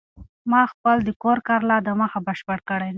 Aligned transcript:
ما 0.51 0.61
خپل 0.71 0.95
د 1.07 1.09
کور 1.23 1.37
کار 1.47 1.61
لا 1.69 1.77
د 1.83 1.89
مخه 2.01 2.19
بشپړ 2.27 2.57
کړی 2.69 2.87
دی. 2.89 2.89